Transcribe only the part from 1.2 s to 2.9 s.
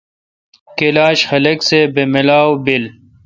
خلق سہ بہ ملاو بیل۔